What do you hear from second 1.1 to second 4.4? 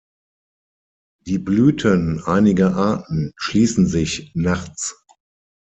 Die Blüten einiger Arten schließen sich